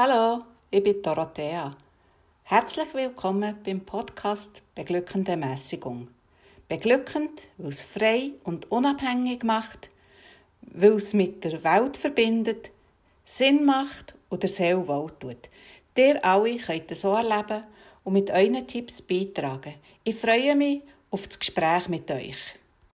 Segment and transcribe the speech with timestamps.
[0.00, 1.72] Hallo, ich bin Dorothea.
[2.44, 6.06] Herzlich willkommen beim Podcast Beglückende Mäßigung.
[6.68, 9.90] Beglückend, weil es frei und unabhängig macht,
[10.60, 12.70] weil es mit der Welt verbindet,
[13.24, 15.48] Sinn macht und der Seele wohl tut.
[15.96, 17.66] Ihr alle könnt es so erleben
[18.04, 19.74] und mit euren Tipps beitragen.
[20.04, 22.38] Ich freue mich auf das Gespräch mit euch.